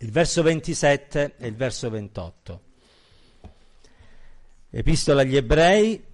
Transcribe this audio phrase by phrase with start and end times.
[0.00, 2.60] il verso 27 e il verso 28.
[4.70, 6.04] Epistola agli ebrei,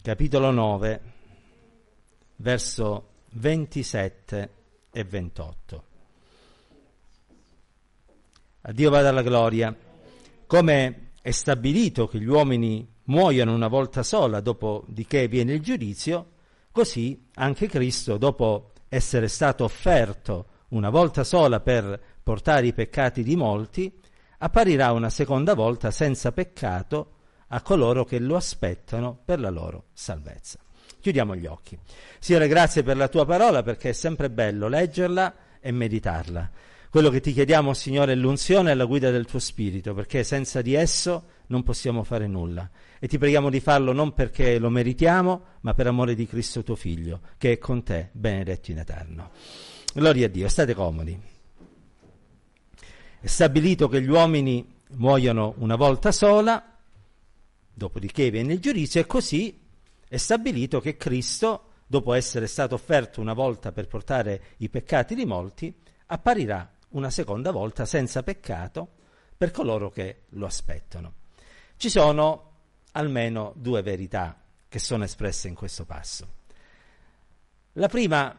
[0.00, 1.00] capitolo 9,
[2.36, 4.50] verso 27
[4.92, 5.84] e 28.
[8.62, 9.76] A Dio vada la gloria.
[10.46, 15.60] Come è stabilito che gli uomini muoiono una volta sola dopo di che viene il
[15.60, 16.30] giudizio,
[16.70, 23.36] così anche Cristo, dopo essere stato offerto una volta sola per portare i peccati di
[23.36, 23.92] molti,
[24.38, 27.14] apparirà una seconda volta senza peccato
[27.48, 30.58] a coloro che lo aspettano per la loro salvezza.
[31.00, 31.78] Chiudiamo gli occhi.
[32.18, 36.50] Signore, grazie per la tua parola perché è sempre bello leggerla e meditarla.
[36.88, 40.60] Quello che ti chiediamo, Signore, è l'unzione e la guida del tuo Spirito, perché senza
[40.60, 42.68] di esso non possiamo fare nulla.
[42.98, 46.76] E ti preghiamo di farlo non perché lo meritiamo, ma per amore di Cristo tuo
[46.76, 49.30] Figlio, che è con te, benedetto in eterno.
[49.94, 51.31] Gloria a Dio, state comodi.
[53.22, 56.76] È stabilito che gli uomini muoiono una volta sola,
[57.72, 59.60] dopodiché viene il giudizio, e così
[60.08, 65.24] è stabilito che Cristo, dopo essere stato offerto una volta per portare i peccati di
[65.24, 65.72] molti,
[66.06, 68.88] apparirà una seconda volta senza peccato
[69.36, 71.12] per coloro che lo aspettano.
[71.76, 72.50] Ci sono
[72.90, 74.36] almeno due verità
[74.68, 76.26] che sono espresse in questo passo.
[77.74, 78.36] La prima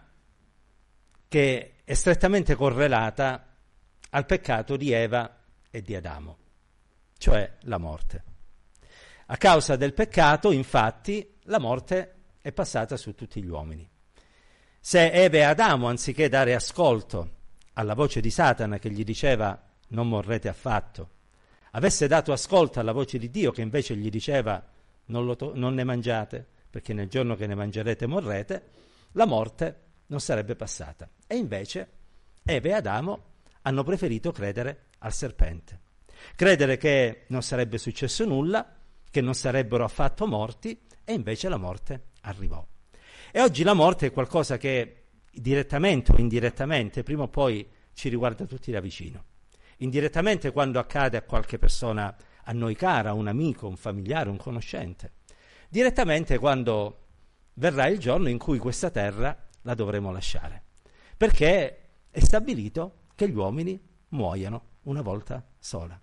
[1.30, 3.48] che è strettamente correlata
[4.16, 6.38] al peccato di Eva e di Adamo,
[7.18, 8.24] cioè la morte.
[9.28, 13.90] A causa del peccato, infatti, la morte è passata su tutti gli uomini.
[14.80, 17.42] Se Eva e Adamo, anziché dare ascolto
[17.74, 19.60] alla voce di Satana che gli diceva
[19.90, 21.10] non morrete affatto,
[21.72, 24.64] avesse dato ascolto alla voce di Dio che invece gli diceva
[25.06, 28.70] non, to- non ne mangiate, perché nel giorno che ne mangerete morrete,
[29.14, 31.10] la morte non sarebbe passata.
[31.26, 31.90] E invece
[32.44, 33.32] Eva e Adamo
[33.64, 35.80] hanno preferito credere al serpente,
[36.36, 38.76] credere che non sarebbe successo nulla,
[39.10, 42.66] che non sarebbero affatto morti e invece la morte arrivò.
[43.32, 48.46] E oggi la morte è qualcosa che direttamente o indirettamente prima o poi ci riguarda
[48.46, 49.26] tutti da vicino.
[49.78, 55.14] Indirettamente quando accade a qualche persona a noi cara, un amico, un familiare, un conoscente.
[55.70, 57.00] Direttamente quando
[57.56, 60.64] verrà il giorno in cui questa terra la dovremo lasciare.
[61.18, 63.80] Perché è stabilito che gli uomini
[64.10, 66.00] muoiano una volta sola.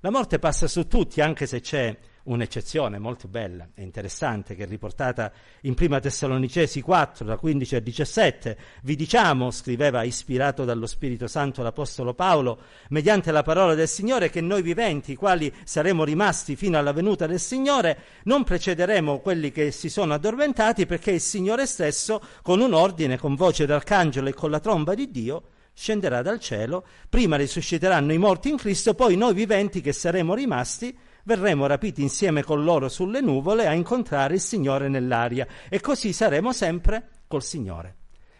[0.00, 4.66] La morte passa su tutti, anche se c'è un'eccezione molto bella e interessante che è
[4.66, 5.30] riportata
[5.62, 8.58] in Prima Tessalonicesi 4, da 15 a 17.
[8.82, 14.40] Vi diciamo, scriveva ispirato dallo Spirito Santo l'Apostolo Paolo, mediante la parola del Signore, che
[14.40, 19.70] noi viventi, i quali saremo rimasti fino alla venuta del Signore, non precederemo quelli che
[19.70, 24.50] si sono addormentati, perché il Signore stesso, con un ordine, con voce d'arcangelo e con
[24.50, 25.42] la tromba di Dio,
[25.74, 30.96] scenderà dal cielo, prima risusciteranno i morti in Cristo, poi noi viventi che saremo rimasti,
[31.24, 36.52] verremo rapiti insieme con loro sulle nuvole a incontrare il Signore nell'aria e così saremo
[36.52, 37.96] sempre col Signore.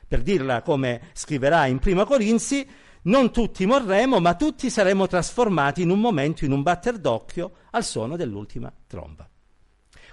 [0.06, 2.66] Per dirla come scriverà in Prima Corinzi,
[3.02, 7.84] non tutti morremo, ma tutti saremo trasformati in un momento, in un batter d'occhio, al
[7.84, 9.28] suono dell'ultima tromba.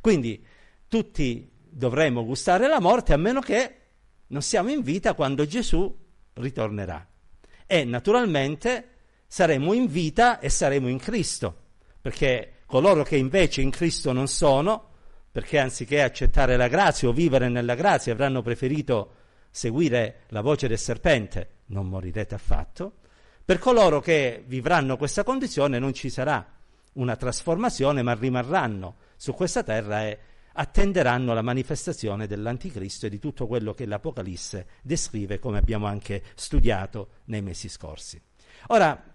[0.02, 0.44] Quindi
[0.88, 3.76] tutti dovremo gustare la morte a meno che
[4.28, 5.96] non siamo in vita quando Gesù
[6.34, 7.11] ritornerà.
[7.72, 8.90] E naturalmente
[9.28, 11.56] saremo in vita e saremo in Cristo,
[12.02, 14.92] perché Coloro che invece in Cristo non sono,
[15.30, 19.12] perché anziché accettare la grazia o vivere nella grazia avranno preferito
[19.50, 22.94] seguire la voce del serpente, non morirete affatto.
[23.44, 26.46] Per coloro che vivranno questa condizione non ci sarà
[26.94, 30.18] una trasformazione, ma rimarranno su questa terra e
[30.54, 37.10] attenderanno la manifestazione dell'anticristo e di tutto quello che l'Apocalisse descrive, come abbiamo anche studiato
[37.26, 38.22] nei mesi scorsi.
[38.68, 39.14] Ora,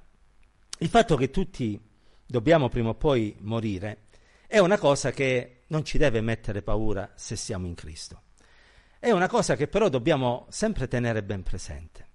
[0.79, 1.81] il fatto che tutti
[2.27, 4.05] dobbiamo prima o poi morire,
[4.47, 8.23] è una cosa che non ci deve mettere paura se siamo in Cristo.
[8.99, 12.07] È una cosa che però dobbiamo sempre tenere ben presente,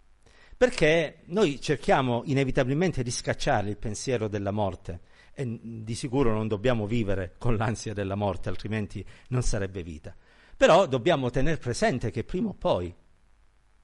[0.57, 5.01] perché noi cerchiamo inevitabilmente di scacciare il pensiero della morte
[5.33, 10.15] e di sicuro non dobbiamo vivere con l'ansia della morte, altrimenti non sarebbe vita.
[10.55, 12.93] Però dobbiamo tenere presente che prima o poi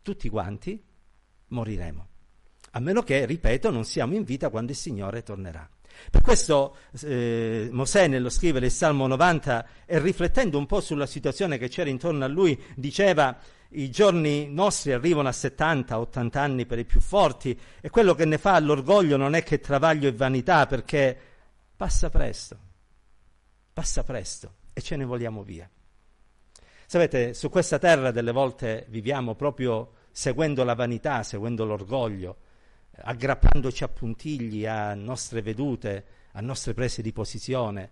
[0.02, 0.82] tutti quanti
[1.48, 2.08] moriremo,
[2.72, 5.68] a meno che, ripeto, non siamo in vita quando il Signore tornerà.
[6.12, 11.58] Per questo eh, Mosè nello scrivere il Salmo 90 e riflettendo un po' sulla situazione
[11.58, 13.36] che c'era intorno a lui diceva
[13.72, 18.26] i giorni nostri arrivano a 70, 80 anni per i più forti e quello che
[18.26, 21.18] ne fa all'orgoglio non è che travaglio e vanità perché
[21.78, 22.58] passa presto,
[23.72, 25.70] passa presto e ce ne vogliamo via.
[26.88, 32.38] Sapete, su questa terra delle volte viviamo proprio seguendo la vanità, seguendo l'orgoglio,
[32.92, 37.92] aggrappandoci a puntigli, a nostre vedute, a nostre prese di posizione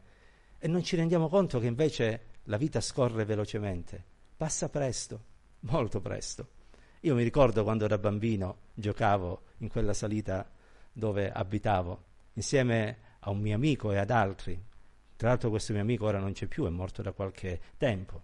[0.57, 4.03] e non ci rendiamo conto che invece la vita scorre velocemente,
[4.35, 5.23] passa presto,
[5.61, 6.47] molto presto.
[7.01, 10.49] Io mi ricordo quando da bambino giocavo in quella salita
[10.91, 12.03] dove abitavo,
[12.33, 14.60] insieme a un mio amico e ad altri.
[15.16, 18.24] Tra l'altro questo mio amico ora non c'è più, è morto da qualche tempo.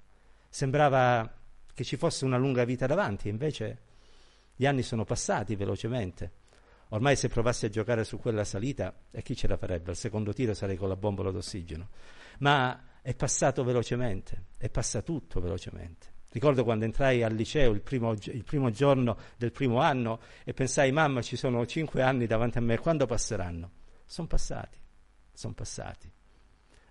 [0.50, 1.32] Sembrava
[1.74, 3.80] che ci fosse una lunga vita davanti, invece
[4.56, 6.40] gli anni sono passati velocemente.
[6.90, 9.92] Ormai se provassi a giocare su quella salita, e chi ce la farebbe?
[9.92, 11.90] Al secondo tiro sarei con la bombola d'ossigeno.
[12.40, 16.20] Ma è passato velocemente, è passato tutto velocemente.
[16.32, 20.92] Ricordo quando entrai al liceo il primo, il primo, giorno del primo anno e pensai,
[20.92, 23.72] mamma, ci sono cinque anni davanti a me, quando passeranno?
[24.06, 24.81] Sono passati,
[25.34, 26.12] sono passati.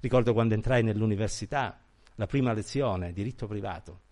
[0.00, 1.82] Ricordo quando entrai nell'università,
[2.14, 4.02] la prima lezione, diritto privato,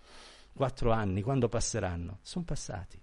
[0.53, 2.19] quattro anni, quando passeranno?
[2.23, 3.01] Sono passati.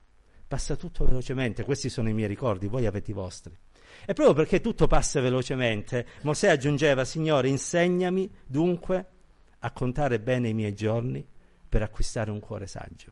[0.48, 3.58] Passa tutto velocemente, questi sono i miei ricordi, voi avete i vostri.
[4.06, 9.10] E proprio perché tutto passa velocemente, Mosè aggiungeva, Signore, insegnami dunque
[9.60, 11.26] a contare bene i miei giorni
[11.68, 13.12] per acquistare un cuore saggio.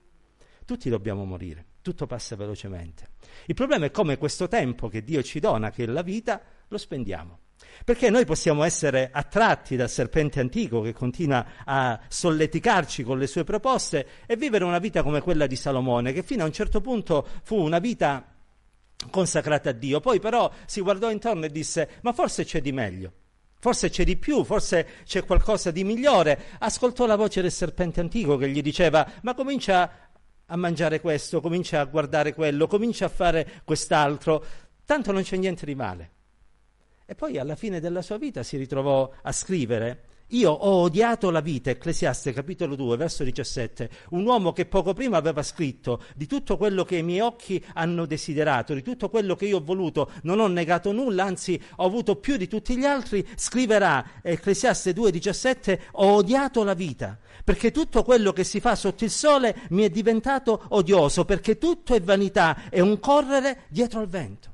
[0.65, 3.09] Tutti dobbiamo morire, tutto passa velocemente.
[3.47, 6.77] Il problema è come questo tempo che Dio ci dona, che è la vita, lo
[6.77, 7.39] spendiamo.
[7.83, 13.43] Perché noi possiamo essere attratti dal serpente antico che continua a solleticarci con le sue
[13.43, 17.27] proposte e vivere una vita come quella di Salomone, che fino a un certo punto
[17.43, 18.25] fu una vita
[19.09, 19.99] consacrata a Dio.
[19.99, 23.11] Poi però si guardò intorno e disse, ma forse c'è di meglio.
[23.59, 26.37] Forse c'è di più, forse c'è qualcosa di migliore.
[26.59, 30.09] Ascoltò la voce del serpente antico che gli diceva: Ma comincia
[30.45, 34.45] a mangiare questo, comincia a guardare quello, comincia a fare quest'altro.
[34.83, 36.11] Tanto non c'è niente di male.
[37.05, 41.41] E poi alla fine della sua vita si ritrovò a scrivere io ho odiato la
[41.41, 46.57] vita, Ecclesiaste capitolo 2, verso 17, un uomo che poco prima aveva scritto di tutto
[46.57, 50.39] quello che i miei occhi hanno desiderato, di tutto quello che io ho voluto, non
[50.39, 55.81] ho negato nulla, anzi ho avuto più di tutti gli altri, scriverà Ecclesiaste 2, 17,
[55.91, 59.89] ho odiato la vita, perché tutto quello che si fa sotto il sole mi è
[59.89, 64.52] diventato odioso, perché tutto è vanità, è un correre dietro al vento.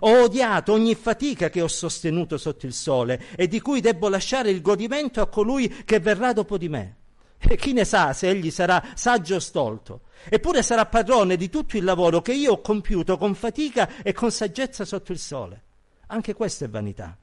[0.00, 4.50] Ho odiato ogni fatica che ho sostenuto sotto il sole e di cui debbo lasciare
[4.50, 6.96] il godimento a colui che verrà dopo di me.
[7.38, 10.02] E chi ne sa se egli sarà saggio o stolto?
[10.28, 14.30] Eppure sarà padrone di tutto il lavoro che io ho compiuto con fatica e con
[14.30, 15.62] saggezza sotto il sole.
[16.06, 17.16] Anche questa è vanità.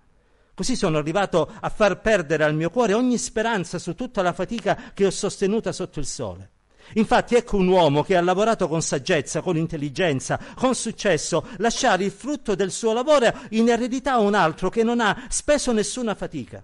[0.54, 4.92] Così sono arrivato a far perdere al mio cuore ogni speranza su tutta la fatica
[4.94, 6.50] che ho sostenuta sotto il sole.
[6.96, 12.12] Infatti ecco un uomo che ha lavorato con saggezza, con intelligenza, con successo, lasciare il
[12.12, 16.64] frutto del suo lavoro in eredità a un altro che non ha speso nessuna fatica.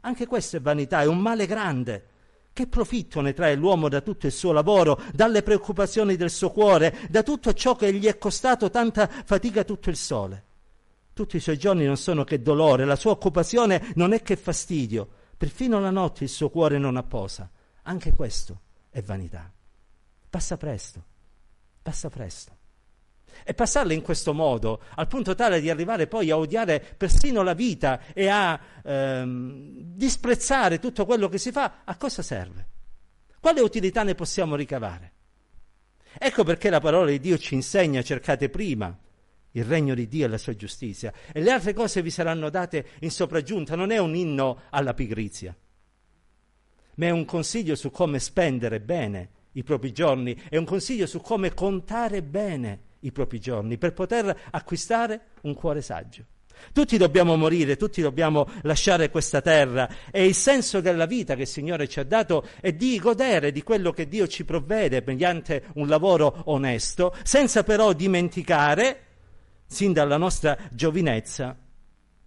[0.00, 2.06] Anche questa è vanità, è un male grande.
[2.52, 6.96] Che profitto ne trae l'uomo da tutto il suo lavoro, dalle preoccupazioni del suo cuore,
[7.08, 10.44] da tutto ciò che gli è costato tanta fatica tutto il sole?
[11.12, 15.08] Tutti i suoi giorni non sono che dolore, la sua occupazione non è che fastidio,
[15.36, 17.48] perfino la notte il suo cuore non apposa.
[17.82, 19.52] Anche questo è vanità.
[20.30, 21.04] Passa presto,
[21.82, 22.56] passa presto.
[23.44, 27.54] E passarla in questo modo, al punto tale di arrivare poi a odiare persino la
[27.54, 32.68] vita e a ehm, disprezzare tutto quello che si fa, a cosa serve?
[33.40, 35.12] Quale utilità ne possiamo ricavare?
[36.18, 38.96] Ecco perché la parola di Dio ci insegna, cercate prima
[39.52, 42.86] il regno di Dio e la sua giustizia, e le altre cose vi saranno date
[43.00, 43.76] in sopraggiunta.
[43.76, 45.56] Non è un inno alla pigrizia,
[46.96, 51.20] ma è un consiglio su come spendere bene i propri giorni, è un consiglio su
[51.20, 56.24] come contare bene i propri giorni per poter acquistare un cuore saggio.
[56.72, 59.88] Tutti dobbiamo morire, tutti dobbiamo lasciare questa terra.
[60.10, 63.62] E il senso della vita che il Signore ci ha dato è di godere di
[63.62, 69.04] quello che Dio ci provvede mediante un lavoro onesto, senza però dimenticare,
[69.66, 71.56] sin dalla nostra giovinezza,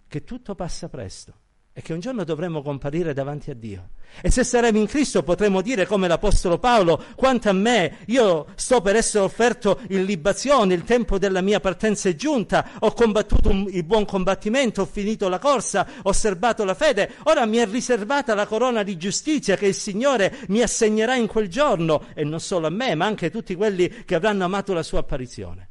[0.07, 1.40] che tutto passa presto
[1.73, 3.91] e che un giorno dovremo comparire davanti a Dio.
[4.21, 8.81] E se saremo in Cristo potremo dire come l'Apostolo Paolo, quanto a me, io sto
[8.81, 13.67] per essere offerto in libazione, il tempo della mia partenza è giunta, ho combattuto un,
[13.71, 18.35] il buon combattimento, ho finito la corsa, ho serbato la fede, ora mi è riservata
[18.35, 22.67] la corona di giustizia che il Signore mi assegnerà in quel giorno, e non solo
[22.67, 25.69] a me, ma anche a tutti quelli che avranno amato la sua apparizione.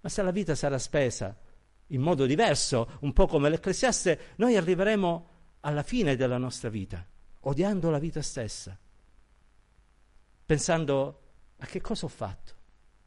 [0.00, 1.36] Ma se la vita sarà spesa
[1.90, 5.28] in modo diverso, un po' come l'Ecclesiaste, noi arriveremo
[5.60, 7.04] alla fine della nostra vita,
[7.40, 8.78] odiando la vita stessa,
[10.46, 11.22] pensando
[11.58, 12.54] a che cosa ho fatto,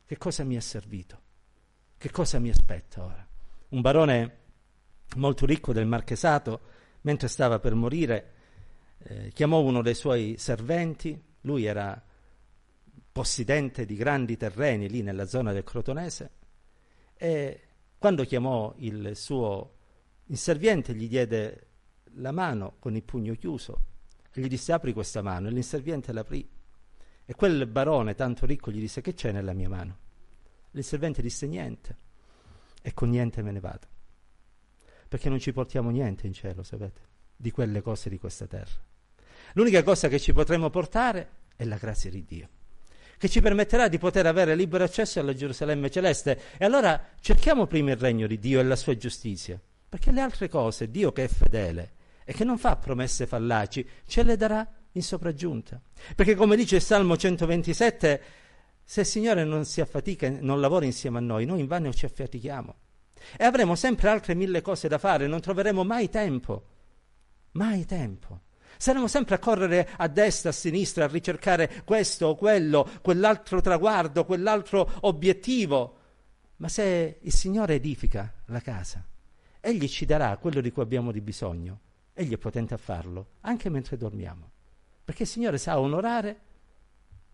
[0.06, 1.22] che cosa mi è servito,
[1.98, 3.28] che cosa mi aspetta ora.
[3.70, 4.38] Un barone
[5.16, 6.62] molto ricco del marchesato,
[7.02, 8.32] mentre stava per morire,
[9.00, 12.02] eh, chiamò uno dei suoi serventi, lui era
[13.12, 16.32] possidente di grandi terreni lì nella zona del Crotonese,
[17.16, 17.62] e
[18.04, 19.76] quando chiamò il suo
[20.26, 21.68] inserviente, gli diede
[22.16, 23.86] la mano con il pugno chiuso
[24.30, 26.46] e gli disse apri questa mano e l'inserviente l'aprì.
[27.24, 29.98] E quel barone tanto ricco gli disse che c'è nella mia mano?
[30.72, 31.98] L'inserviente disse niente
[32.82, 33.88] e con niente me ne vado.
[35.08, 37.00] Perché non ci portiamo niente in cielo, sapete,
[37.38, 38.84] di quelle cose di questa terra.
[39.54, 42.50] L'unica cosa che ci potremo portare è la grazia di Dio,
[43.24, 46.38] che ci permetterà di poter avere libero accesso alla Gerusalemme celeste.
[46.58, 50.50] E allora cerchiamo prima il regno di Dio e la sua giustizia, perché le altre
[50.50, 51.94] cose, Dio che è fedele
[52.26, 55.80] e che non fa promesse fallaci, ce le darà in sopraggiunta.
[56.16, 58.22] Perché come dice il Salmo 127,
[58.84, 62.76] se il Signore non si affatica, non lavora insieme a noi, noi invano ci affatichiamo.
[63.38, 66.66] E avremo sempre altre mille cose da fare, non troveremo mai tempo.
[67.52, 68.42] Mai tempo.
[68.78, 74.26] Saremo sempre a correre a destra, a sinistra, a ricercare questo o quello, quell'altro traguardo,
[74.26, 75.98] quell'altro obiettivo.
[76.58, 79.04] Ma se il Signore edifica la casa,
[79.60, 81.80] Egli ci darà quello di cui abbiamo di bisogno.
[82.14, 84.52] Egli è potente a farlo, anche mentre dormiamo.
[85.06, 86.40] Perché il Signore sa onorare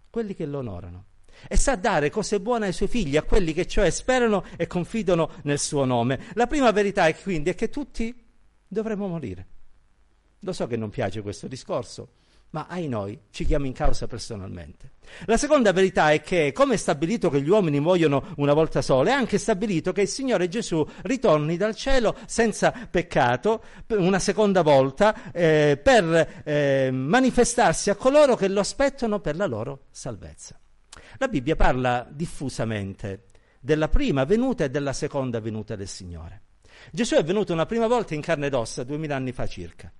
[0.10, 1.05] quelli che lo onorano
[1.48, 5.31] e sa dare cose buone ai suoi figli, a quelli che cioè sperano e confidano
[5.43, 6.19] nel suo nome.
[6.34, 8.13] La prima verità è quindi è che tutti
[8.67, 9.48] dovremo morire.
[10.41, 12.10] Lo so che non piace questo discorso,
[12.51, 14.93] ma ai noi ci chiama in causa personalmente.
[15.25, 19.12] La seconda verità è che, come è stabilito che gli uomini muoiono una volta sola,
[19.12, 25.31] è anche stabilito che il Signore Gesù ritorni dal cielo senza peccato una seconda volta
[25.31, 30.60] eh, per eh, manifestarsi a coloro che lo aspettano per la loro salvezza.
[31.17, 33.25] La Bibbia parla diffusamente
[33.60, 36.43] della prima venuta e della seconda venuta del Signore.
[36.91, 39.91] Gesù è venuto una prima volta in carne ed ossa, duemila anni fa circa.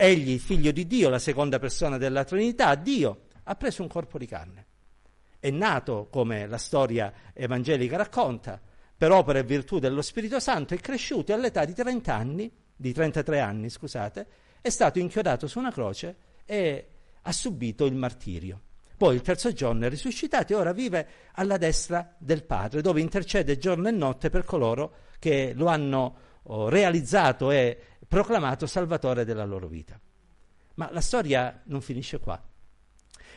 [0.00, 4.26] Egli, figlio di Dio, la seconda persona della Trinità, Dio, ha preso un corpo di
[4.26, 4.66] carne.
[5.40, 8.60] È nato, come la storia evangelica racconta,
[8.96, 13.40] per opera e virtù dello Spirito Santo, è cresciuto all'età di 30 anni, di 33
[13.40, 14.26] anni, scusate,
[14.60, 16.88] è stato inchiodato su una croce e
[17.20, 18.60] ha subito il martirio.
[18.96, 23.58] Poi il terzo giorno è risuscitato e ora vive alla destra del Padre, dove intercede
[23.58, 29.98] giorno e notte per coloro che lo hanno realizzato e proclamato Salvatore della loro vita.
[30.74, 32.40] Ma la storia non finisce qua,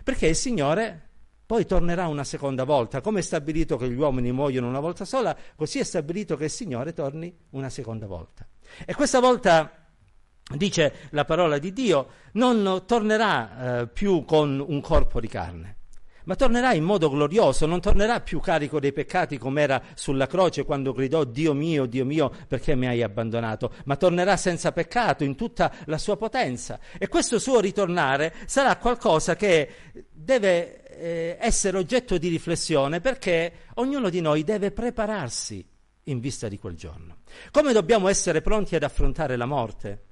[0.03, 1.09] perché il Signore
[1.51, 3.01] poi tornerà una seconda volta.
[3.01, 6.49] Come è stabilito che gli uomini muoiono una volta sola, così è stabilito che il
[6.49, 8.47] Signore torni una seconda volta.
[8.85, 9.87] E questa volta
[10.55, 15.77] dice la parola di Dio, non tornerà eh, più con un corpo di carne,
[16.25, 20.63] ma tornerà in modo glorioso, non tornerà più carico dei peccati come era sulla croce
[20.63, 25.35] quando gridò Dio mio, Dio mio, perché mi hai abbandonato, ma tornerà senza peccato in
[25.35, 26.79] tutta la sua potenza.
[26.97, 29.69] E questo suo ritornare sarà qualcosa che
[30.11, 35.65] deve eh, essere oggetto di riflessione perché ognuno di noi deve prepararsi
[36.05, 37.17] in vista di quel giorno.
[37.51, 40.05] Come dobbiamo essere pronti ad affrontare la morte?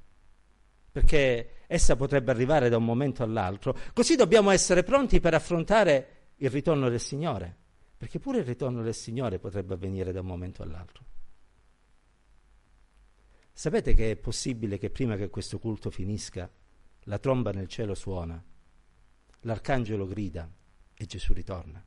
[0.91, 6.49] perché essa potrebbe arrivare da un momento all'altro, così dobbiamo essere pronti per affrontare il
[6.49, 7.55] ritorno del Signore,
[7.95, 11.05] perché pure il ritorno del Signore potrebbe avvenire da un momento all'altro.
[13.53, 16.49] Sapete che è possibile che prima che questo culto finisca,
[17.01, 18.43] la tromba nel cielo suona,
[19.41, 20.51] l'arcangelo grida
[20.95, 21.85] e Gesù ritorna?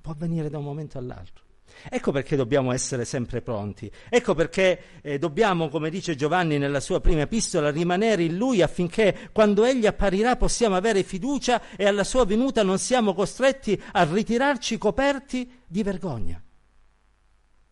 [0.00, 1.44] Può avvenire da un momento all'altro.
[1.88, 7.00] Ecco perché dobbiamo essere sempre pronti, ecco perché eh, dobbiamo, come dice Giovanni nella sua
[7.00, 12.24] prima epistola, rimanere in Lui affinché quando Egli apparirà possiamo avere fiducia e alla sua
[12.24, 16.42] venuta non siamo costretti a ritirarci coperti di vergogna.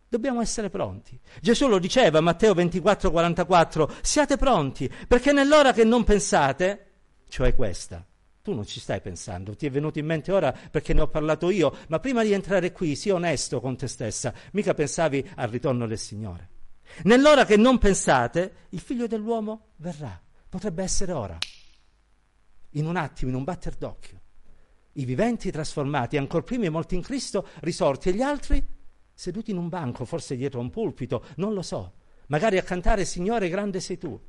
[0.09, 1.19] Dobbiamo essere pronti.
[1.41, 6.87] Gesù lo diceva, Matteo 24, 44, siate pronti, perché nell'ora che non pensate,
[7.29, 8.05] cioè questa,
[8.51, 11.51] tu non ci stai pensando, ti è venuto in mente ora perché ne ho parlato
[11.51, 15.87] io, ma prima di entrare qui sii onesto con te stessa, mica pensavi al ritorno
[15.87, 16.49] del Signore.
[17.05, 21.39] Nell'ora che non pensate, il figlio dell'uomo verrà, potrebbe essere ora,
[22.71, 24.21] in un attimo, in un batter d'occhio.
[24.95, 28.63] I viventi trasformati, ancor prima i molti in Cristo risorti e gli altri
[29.15, 31.93] seduti in un banco, forse dietro a un pulpito, non lo so,
[32.27, 34.21] magari a cantare Signore grande sei tu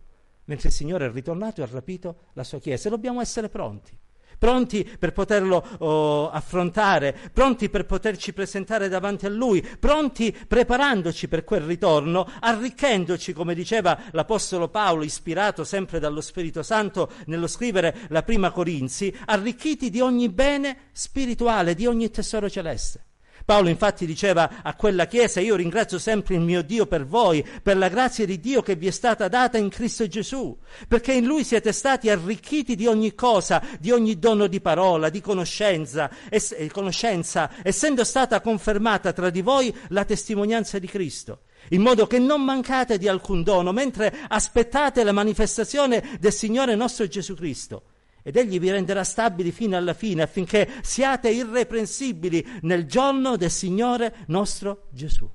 [0.46, 2.88] mentre il Signore è ritornato e ha rapito la sua Chiesa.
[2.88, 3.98] E dobbiamo essere pronti,
[4.42, 11.44] pronti per poterlo oh, affrontare, pronti per poterci presentare davanti a Lui, pronti preparandoci per
[11.44, 18.24] quel ritorno, arricchendoci, come diceva l'Apostolo Paolo, ispirato sempre dallo Spirito Santo nello scrivere la
[18.24, 23.10] prima Corinzi, arricchiti di ogni bene spirituale, di ogni tesoro celeste.
[23.46, 27.78] Paolo infatti diceva a quella chiesa, io ringrazio sempre il mio Dio per voi, per
[27.78, 30.58] la grazia di Dio che vi è stata data in Cristo Gesù,
[30.88, 35.22] perché in Lui siete stati arricchiti di ogni cosa, di ogni dono di parola, di
[35.22, 41.42] conoscenza, es- conoscenza essendo stata confermata tra di voi la testimonianza di Cristo.
[41.70, 47.08] in modo che non mancate di alcun dono, mentre aspettate la manifestazione del Signore nostro
[47.08, 47.84] Gesù Cristo.
[48.24, 54.16] Ed egli vi renderà stabili fino alla fine, affinché siate irreprensibili nel giorno del Signore
[54.28, 55.30] nostro Gesù.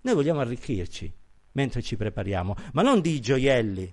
[0.00, 1.12] Noi vogliamo arricchirci
[1.52, 3.92] mentre ci prepariamo, ma non di gioielli,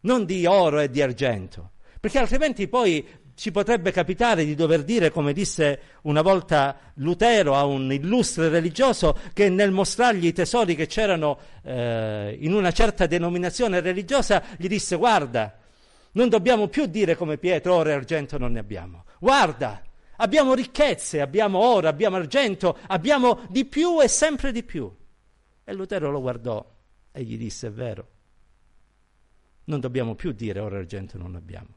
[0.00, 5.10] non di oro e di argento, perché altrimenti poi ci potrebbe capitare di dover dire,
[5.10, 10.86] come disse una volta Lutero a un illustre religioso, che nel mostrargli i tesori che
[10.86, 15.57] c'erano eh, in una certa denominazione religiosa, gli disse guarda,
[16.18, 19.04] non dobbiamo più dire come Pietro, oro e argento non ne abbiamo.
[19.20, 19.82] Guarda,
[20.16, 24.92] abbiamo ricchezze, abbiamo oro, abbiamo argento, abbiamo di più e sempre di più.
[25.64, 26.64] E Lutero lo guardò
[27.12, 28.08] e gli disse, è vero,
[29.64, 31.76] non dobbiamo più dire oro e argento non abbiamo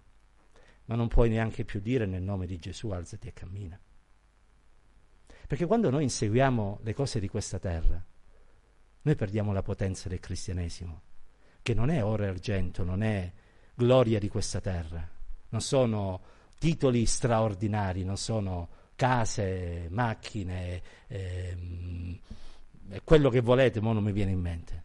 [0.86, 3.80] ma non puoi neanche più dire nel nome di Gesù alzati e cammina.
[5.48, 8.04] Perché quando noi inseguiamo le cose di questa terra,
[9.04, 11.02] noi perdiamo la potenza del cristianesimo,
[11.62, 13.32] che non è oro e argento, non è
[13.74, 15.08] gloria di questa terra,
[15.50, 16.22] non sono
[16.58, 22.20] titoli straordinari, non sono case, macchine, ehm,
[23.04, 24.84] quello che volete, ma non mi viene in mente,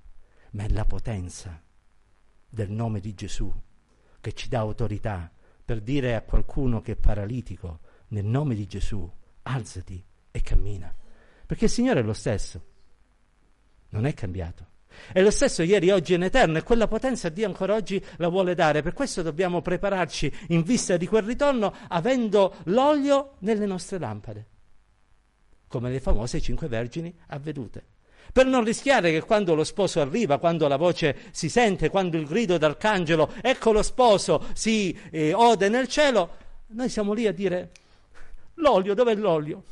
[0.52, 1.60] ma è la potenza
[2.48, 3.52] del nome di Gesù
[4.20, 5.30] che ci dà autorità
[5.64, 9.10] per dire a qualcuno che è paralitico, nel nome di Gesù,
[9.42, 10.94] alzati e cammina.
[11.44, 12.64] Perché il Signore è lo stesso,
[13.90, 14.66] non è cambiato.
[15.12, 18.28] È lo stesso ieri, oggi e in eterno e quella potenza Dio ancora oggi la
[18.28, 18.82] vuole dare.
[18.82, 24.46] Per questo dobbiamo prepararci in vista di quel ritorno avendo l'olio nelle nostre lampade,
[25.68, 27.94] come le famose cinque vergini avvedute
[28.32, 32.26] per non rischiare che quando lo sposo arriva, quando la voce si sente, quando il
[32.26, 36.36] grido d'arcangelo, ecco lo sposo, si eh, ode nel cielo,
[36.68, 37.70] noi siamo lì a dire
[38.54, 39.62] l'olio, dov'è l'olio?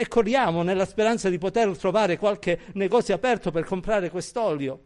[0.00, 4.84] E corriamo nella speranza di poter trovare qualche negozio aperto per comprare quest'olio.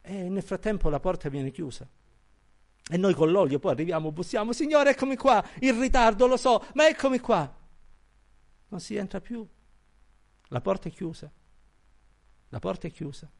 [0.00, 1.86] E nel frattempo la porta viene chiusa.
[2.88, 6.88] E noi con l'olio poi arriviamo, bussiamo, Signore, eccomi qua, in ritardo, lo so, ma
[6.88, 7.54] eccomi qua.
[8.68, 9.46] Non si entra più.
[10.48, 11.30] La porta è chiusa.
[12.48, 13.30] La porta è chiusa.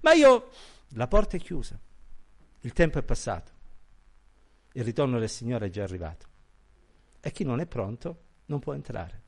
[0.00, 0.48] Ma io,
[0.94, 1.78] la porta è chiusa.
[2.60, 3.52] Il tempo è passato.
[4.72, 6.26] Il ritorno del Signore è già arrivato.
[7.20, 9.24] E chi non è pronto non può entrare.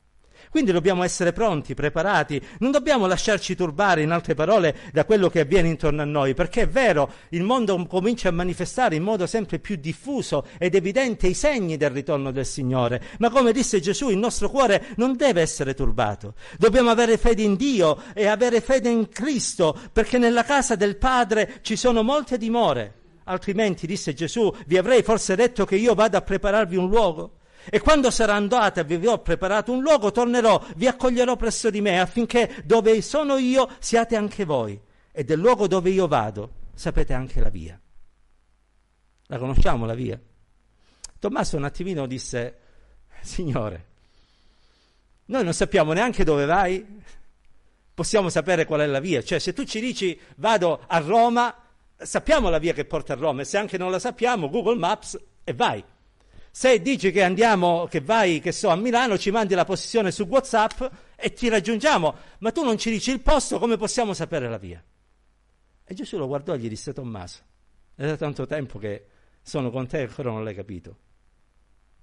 [0.51, 5.41] Quindi dobbiamo essere pronti, preparati, non dobbiamo lasciarci turbare, in altre parole, da quello che
[5.41, 9.59] avviene intorno a noi, perché è vero, il mondo comincia a manifestare in modo sempre
[9.59, 14.19] più diffuso ed evidente i segni del ritorno del Signore, ma come disse Gesù, il
[14.19, 16.35] nostro cuore non deve essere turbato.
[16.59, 21.61] Dobbiamo avere fede in Dio e avere fede in Cristo, perché nella casa del Padre
[21.63, 22.95] ci sono molte dimore.
[23.25, 27.38] Altrimenti, disse Gesù, vi avrei forse detto che io vado a prepararvi un luogo.
[27.71, 31.81] E quando sarà andata e vi ho preparato un luogo, tornerò, vi accoglierò presso di
[31.81, 34.79] me, affinché dove sono io siate anche voi.
[35.11, 37.79] E del luogo dove io vado sapete anche la via.
[39.27, 40.19] La conosciamo la via?
[41.19, 42.59] Tommaso un attimino disse,
[43.21, 43.87] Signore,
[45.27, 47.03] noi non sappiamo neanche dove vai,
[47.93, 49.23] possiamo sapere qual è la via.
[49.23, 51.55] Cioè, se tu ci dici vado a Roma,
[51.97, 55.21] sappiamo la via che porta a Roma, e se anche non la sappiamo, Google Maps
[55.43, 55.85] e vai.
[56.59, 60.25] Se dici che andiamo, che vai, che so, a Milano, ci mandi la posizione su
[60.25, 60.83] WhatsApp
[61.15, 64.85] e ti raggiungiamo, ma tu non ci dici il posto, come possiamo sapere la via?
[65.85, 67.43] E Gesù lo guardò e gli disse Tommaso,
[67.95, 69.07] è da tanto tempo che
[69.41, 70.99] sono con te e ancora non l'hai capito.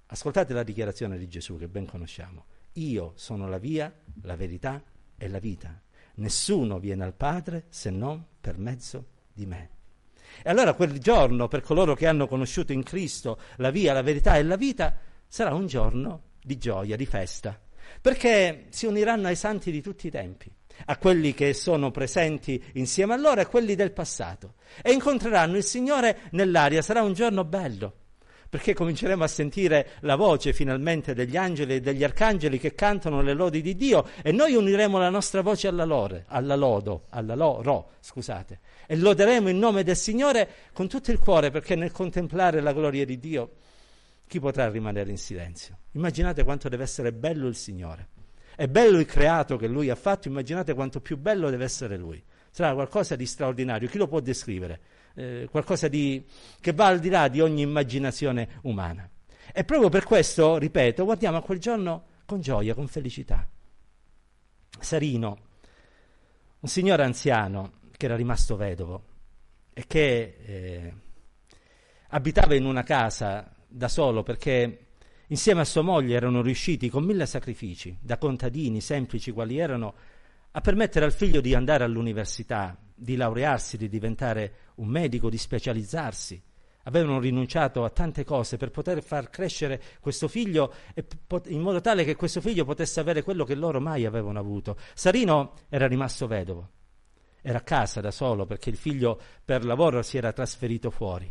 [0.06, 2.46] Ascoltate la dichiarazione di Gesù che ben conosciamo.
[2.76, 4.82] Io sono la via, la verità
[5.18, 5.82] e la vita.
[6.14, 9.75] Nessuno viene al Padre se non per mezzo di me.
[10.42, 14.36] E allora quel giorno, per coloro che hanno conosciuto in Cristo la via, la verità
[14.36, 17.58] e la vita, sarà un giorno di gioia, di festa,
[18.00, 20.50] perché si uniranno ai santi di tutti i tempi,
[20.86, 25.56] a quelli che sono presenti insieme a loro e a quelli del passato, e incontreranno
[25.56, 26.82] il Signore nell'aria.
[26.82, 28.04] Sarà un giorno bello
[28.56, 33.34] perché cominceremo a sentire la voce finalmente degli angeli e degli arcangeli che cantano le
[33.34, 37.90] lodi di Dio e noi uniremo la nostra voce alla lore, alla lodo, alla loro,
[38.00, 42.72] scusate, e loderemo il nome del Signore con tutto il cuore perché nel contemplare la
[42.72, 43.50] gloria di Dio
[44.26, 45.76] chi potrà rimanere in silenzio?
[45.92, 48.08] Immaginate quanto deve essere bello il Signore.
[48.56, 52.24] È bello il creato che Lui ha fatto, immaginate quanto più bello deve essere Lui.
[52.50, 54.80] Sarà qualcosa di straordinario, chi lo può descrivere?
[55.18, 56.22] Eh, qualcosa di,
[56.60, 59.08] che va al di là di ogni immaginazione umana.
[59.50, 63.48] E proprio per questo, ripeto, guardiamo a quel giorno con gioia, con felicità.
[64.78, 65.38] Sarino,
[66.60, 69.04] un signore anziano che era rimasto vedovo
[69.72, 70.94] e che eh,
[72.08, 74.86] abitava in una casa da solo perché
[75.28, 79.94] insieme a sua moglie erano riusciti con mille sacrifici, da contadini semplici quali erano,
[80.50, 86.42] a permettere al figlio di andare all'università, di laurearsi, di diventare un medico, di specializzarsi.
[86.84, 90.72] Avevano rinunciato a tante cose per poter far crescere questo figlio
[91.46, 94.76] in modo tale che questo figlio potesse avere quello che loro mai avevano avuto.
[94.94, 96.70] Sarino era rimasto vedovo,
[97.42, 101.28] era a casa da solo perché il figlio per lavoro si era trasferito fuori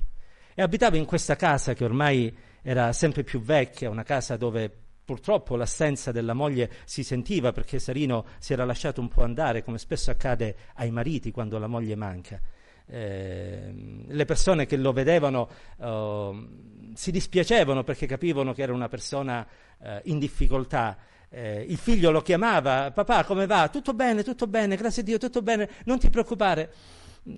[0.58, 5.56] e abitava in questa casa che ormai era sempre più vecchia, una casa dove Purtroppo
[5.56, 10.10] l'assenza della moglie si sentiva perché Sarino si era lasciato un po' andare, come spesso
[10.10, 12.42] accade ai mariti quando la moglie manca.
[12.88, 15.48] Eh, le persone che lo vedevano
[15.80, 16.48] eh,
[16.96, 19.46] si dispiacevano perché capivano che era una persona
[19.80, 20.98] eh, in difficoltà.
[21.30, 23.70] Eh, il figlio lo chiamava, papà come va?
[23.70, 26.74] Tutto bene, tutto bene, grazie a Dio, tutto bene, non ti preoccupare,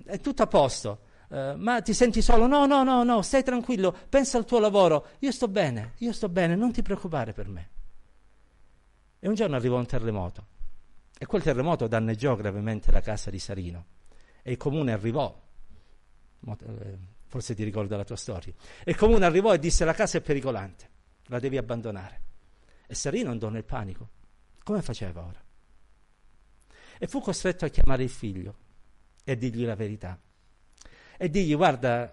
[0.06, 1.00] è tutto a posto.
[1.28, 2.46] Uh, ma ti senti solo?
[2.46, 6.30] No, no, no, no, stai tranquillo, pensa al tuo lavoro, io sto bene, io sto
[6.30, 7.70] bene, non ti preoccupare per me.
[9.18, 10.46] E un giorno arrivò un terremoto
[11.18, 13.86] e quel terremoto danneggiò gravemente la casa di Sarino
[14.42, 15.38] e il comune arrivò,
[16.46, 20.16] eh, forse ti ricorda la tua storia, e il comune arrivò e disse la casa
[20.16, 20.90] è pericolante,
[21.26, 22.22] la devi abbandonare.
[22.86, 24.08] E Sarino andò nel panico.
[24.62, 25.42] Come faceva ora?
[26.98, 28.56] E fu costretto a chiamare il figlio
[29.24, 30.18] e dirgli la verità
[31.18, 32.10] e digli guarda,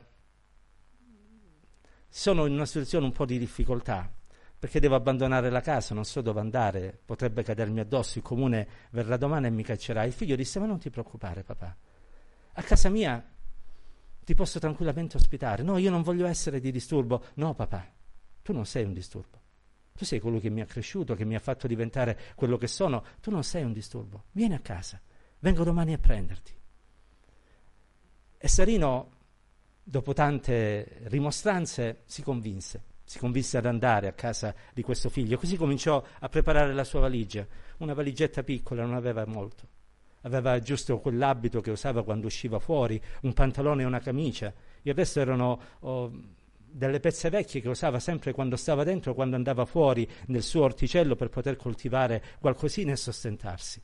[2.09, 4.11] sono in una situazione un po' di difficoltà
[4.57, 9.15] perché devo abbandonare la casa, non so dove andare, potrebbe cadermi addosso, il comune verrà
[9.15, 10.03] domani e mi caccerà.
[10.03, 11.77] Il figlio disse ma non ti preoccupare papà,
[12.53, 13.23] a casa mia
[14.23, 15.61] ti posso tranquillamente ospitare.
[15.61, 17.25] No, io non voglio essere di disturbo.
[17.35, 17.87] No papà,
[18.41, 19.39] tu non sei un disturbo.
[19.95, 23.05] Tu sei colui che mi ha cresciuto, che mi ha fatto diventare quello che sono.
[23.21, 24.25] Tu non sei un disturbo.
[24.31, 24.99] Vieni a casa,
[25.39, 26.53] vengo domani a prenderti.
[28.45, 29.09] E Sarino,
[29.81, 35.39] dopo tante rimostranze, si convinse, si convinse ad andare a casa di questo figlio.
[35.39, 37.43] Così cominciò a preparare la sua valigia,
[37.77, 39.67] una valigetta piccola, non aveva molto.
[40.21, 44.53] Aveva giusto quell'abito che usava quando usciva fuori, un pantalone e una camicia.
[44.83, 46.11] Il resto erano oh,
[46.55, 51.15] delle pezze vecchie che usava sempre quando stava dentro, quando andava fuori nel suo orticello
[51.15, 53.81] per poter coltivare qualcosina e sostentarsi.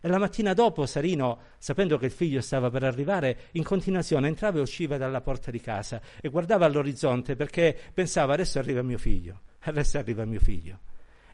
[0.00, 4.58] E la mattina dopo Sarino, sapendo che il figlio stava per arrivare, in continuazione entrava
[4.58, 9.40] e usciva dalla porta di casa e guardava all'orizzonte perché pensava adesso arriva mio figlio,
[9.60, 10.89] adesso arriva mio figlio.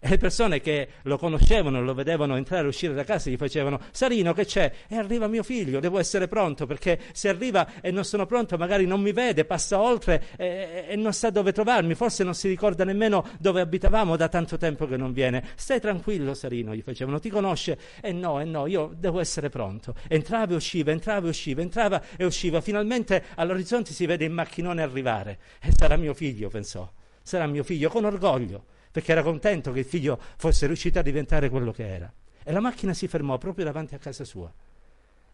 [0.06, 3.80] E le persone che lo conoscevano, lo vedevano entrare e uscire da casa, gli facevano:
[3.90, 4.72] Sarino, che c'è?
[4.86, 8.86] E arriva mio figlio, devo essere pronto perché se arriva e non sono pronto, magari
[8.86, 12.84] non mi vede, passa oltre e, e non sa dove trovarmi, forse non si ricorda
[12.84, 15.42] nemmeno dove abitavamo da tanto tempo che non viene.
[15.56, 17.76] Stai tranquillo, Sarino, gli facevano: Ti conosce?
[18.00, 19.94] E no, e no, io devo essere pronto.
[20.06, 22.60] Entrava e usciva, entrava e usciva, entrava e usciva.
[22.60, 25.38] Finalmente all'orizzonte si vede il macchinone arrivare.
[25.60, 26.88] E sarà mio figlio, pensò.
[27.22, 31.50] Sarà mio figlio, con orgoglio perché era contento che il figlio fosse riuscito a diventare
[31.50, 32.10] quello che era.
[32.42, 34.50] E la macchina si fermò proprio davanti a casa sua.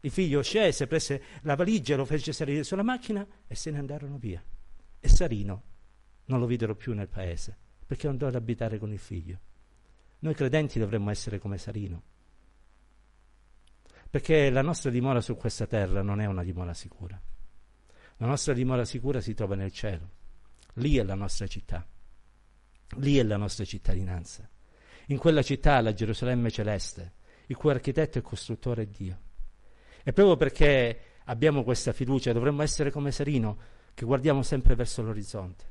[0.01, 4.19] Il figlio scese, prese la valigia, lo fece salire sulla macchina e se ne andarono
[4.19, 4.43] via.
[4.99, 5.63] E Sarino
[6.25, 9.39] non lo videro più nel paese, perché andò ad abitare con il figlio.
[10.19, 12.03] Noi credenti dovremmo essere come Sarino,
[14.11, 17.17] perché la nostra dimora su questa terra non è una dimora sicura.
[18.17, 20.11] La nostra dimora sicura si trova nel cielo,
[20.75, 21.87] lì è la nostra città.
[22.97, 24.49] Lì è la nostra cittadinanza.
[25.07, 27.15] In quella città, la Gerusalemme celeste,
[27.47, 29.21] il cui architetto e costruttore è Dio.
[30.03, 33.59] E proprio perché abbiamo questa fiducia, dovremmo essere come Sarino,
[33.95, 35.65] che guardiamo sempre verso l'orizzonte,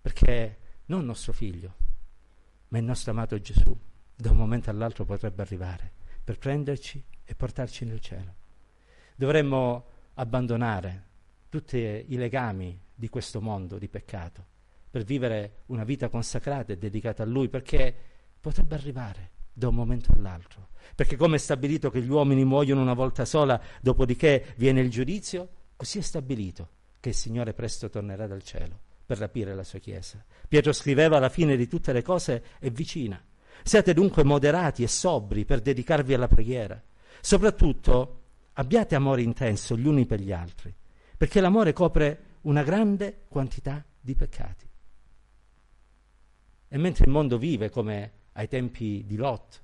[0.00, 1.74] perché non il nostro figlio,
[2.68, 3.76] ma il nostro amato Gesù,
[4.14, 5.92] da un momento all'altro potrebbe arrivare
[6.22, 8.34] per prenderci e portarci nel cielo.
[9.16, 11.08] Dovremmo abbandonare
[11.48, 14.49] tutti i legami di questo mondo di peccato
[14.90, 17.94] per vivere una vita consacrata e dedicata a Lui, perché
[18.40, 20.68] potrebbe arrivare da un momento all'altro.
[20.94, 25.48] Perché come è stabilito che gli uomini muoiono una volta sola, dopodiché viene il giudizio,
[25.76, 30.24] così è stabilito che il Signore presto tornerà dal cielo per rapire la sua Chiesa.
[30.46, 33.22] Pietro scriveva alla fine di tutte le cose è vicina.
[33.62, 36.80] Siate dunque moderati e sobri per dedicarvi alla preghiera.
[37.20, 38.22] Soprattutto
[38.54, 40.74] abbiate amore intenso gli uni per gli altri,
[41.16, 44.69] perché l'amore copre una grande quantità di peccati.
[46.72, 49.60] E mentre il mondo vive come ai tempi di Lot,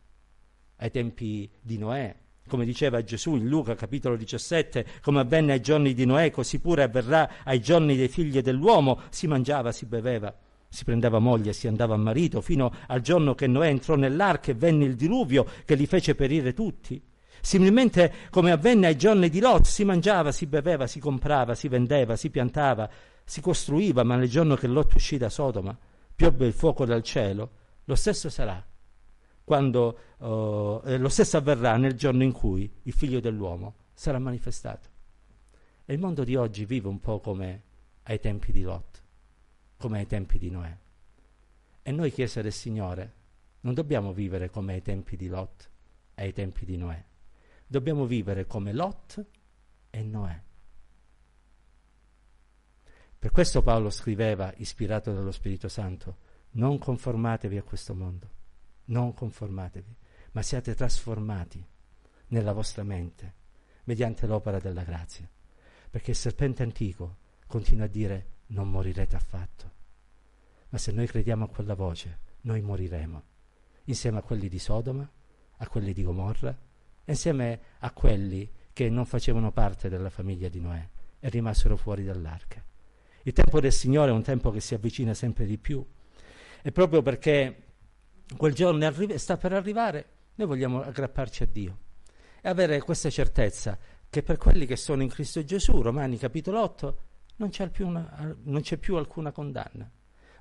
[0.78, 2.12] ai tempi di Noè,
[2.48, 6.82] come diceva Gesù in Luca capitolo 17, come avvenne ai giorni di Noè, così pure
[6.82, 10.36] avverrà ai giorni dei figli dell'uomo, si mangiava, si beveva,
[10.68, 14.54] si prendeva moglie, si andava a marito, fino al giorno che Noè entrò nell'arca e
[14.54, 17.00] venne il diluvio che li fece perire tutti.
[17.40, 22.16] Similmente come avvenne ai giorni di Lot, si mangiava, si beveva, si comprava, si vendeva,
[22.16, 22.90] si piantava,
[23.24, 25.78] si costruiva, ma nel giorno che Lot uscì da Sodoma,
[26.16, 27.50] piove il fuoco dal cielo,
[27.84, 28.64] lo stesso sarà
[29.46, 34.88] quando uh, lo stesso avverrà nel giorno in cui il figlio dell'uomo sarà manifestato.
[35.84, 37.62] E il mondo di oggi vive un po' come
[38.02, 39.04] ai tempi di Lot,
[39.76, 40.76] come ai tempi di Noè.
[41.80, 43.14] E noi, Chiesa del Signore,
[43.60, 45.70] non dobbiamo vivere come ai tempi di Lot
[46.14, 47.04] ai tempi di Noè.
[47.68, 49.24] Dobbiamo vivere come Lot
[49.90, 50.42] e Noè.
[53.26, 56.18] Per questo Paolo scriveva, ispirato dallo Spirito Santo,
[56.52, 58.30] non conformatevi a questo mondo,
[58.84, 59.96] non conformatevi,
[60.30, 61.66] ma siate trasformati
[62.28, 63.34] nella vostra mente
[63.82, 65.28] mediante l'opera della grazia.
[65.90, 67.16] Perché il serpente antico
[67.48, 69.72] continua a dire non morirete affatto.
[70.68, 73.22] Ma se noi crediamo a quella voce, noi moriremo,
[73.86, 75.10] insieme a quelli di Sodoma,
[75.56, 76.56] a quelli di Gomorra,
[77.06, 82.62] insieme a quelli che non facevano parte della famiglia di Noè e rimasero fuori dall'arca.
[83.26, 85.84] Il tempo del Signore è un tempo che si avvicina sempre di più
[86.62, 87.72] e proprio perché
[88.36, 91.78] quel giorno arri- sta per arrivare, noi vogliamo aggrapparci a Dio
[92.40, 93.76] e avere questa certezza
[94.08, 96.98] che per quelli che sono in Cristo Gesù, Romani capitolo 8,
[97.38, 99.90] non c'è più, una, non c'è più alcuna condanna.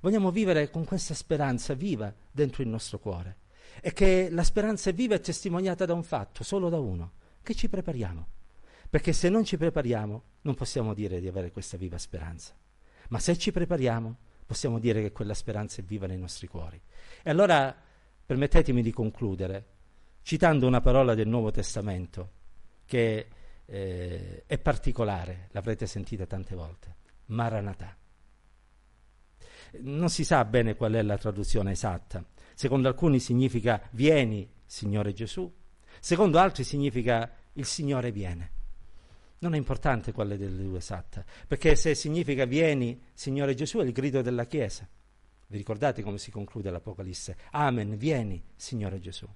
[0.01, 3.37] Vogliamo vivere con questa speranza viva dentro il nostro cuore
[3.81, 7.67] e che la speranza viva è testimoniata da un fatto, solo da uno, che ci
[7.67, 8.27] prepariamo.
[8.91, 12.53] Perché se non ci prepariamo non possiamo dire di avere questa viva speranza.
[13.09, 16.79] Ma se ci prepariamo possiamo dire che quella speranza è viva nei nostri cuori.
[17.23, 17.75] E allora
[18.25, 19.65] permettetemi di concludere
[20.21, 22.31] citando una parola del Nuovo Testamento
[22.85, 23.27] che
[23.65, 26.95] eh, è particolare, l'avrete sentita tante volte,
[27.27, 27.95] Maranatà.
[29.81, 32.23] Non si sa bene qual è la traduzione esatta.
[32.53, 35.51] Secondo alcuni significa vieni, Signore Gesù,
[35.99, 38.51] secondo altri significa il Signore viene.
[39.45, 43.91] Non è importante quale delle due esatta, perché se significa vieni, Signore Gesù, è il
[43.91, 44.89] grido della Chiesa.
[45.45, 47.37] Vi ricordate come si conclude l'Apocalisse?
[47.51, 49.27] Amen, vieni, Signore Gesù.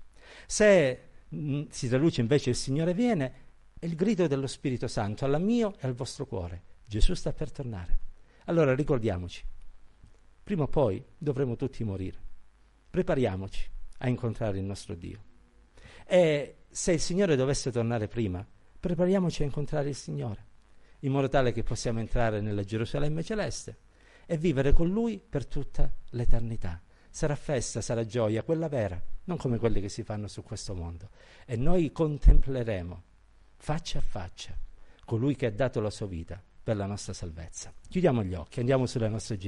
[0.47, 3.33] Se mh, mm, si traduce invece il Signore viene,
[3.77, 6.63] è il grido dello Spirito Santo al mio e al vostro cuore.
[6.87, 7.99] Gesù sta per tornare.
[8.45, 9.43] Allora ricordiamoci,
[10.41, 12.17] prima o poi dovremo tutti morire.
[12.89, 13.69] Prepariamoci
[13.99, 15.23] a incontrare il nostro Dio.
[16.07, 18.43] E se il Signore dovesse tornare prima,
[18.79, 20.45] prepariamoci a incontrare il Signore,
[20.99, 23.77] in modo tale che possiamo entrare nella Gerusalemme celeste
[24.25, 26.81] e vivere con Lui per tutta l'eternità.
[27.09, 31.09] Sarà festa, sarà gioia, quella vera, non come quelle che si fanno su questo mondo.
[31.45, 33.03] E noi contempleremo
[33.57, 34.57] faccia a faccia
[35.05, 37.73] colui che ha dato la sua vita per la nostra salvezza.
[37.89, 39.37] Chiudiamo gli occhi, andiamo sulle nostre